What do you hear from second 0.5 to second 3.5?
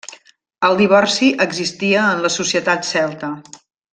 El divorci existia en la societat celta.